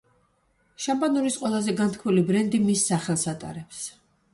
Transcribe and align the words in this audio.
შამპანურის 0.85 1.37
ყველაზე 1.43 1.77
განთქმული 1.85 2.27
ბრენდი 2.33 2.67
მის 2.67 2.91
სახელს 2.93 3.33
ატარებს. 3.39 3.89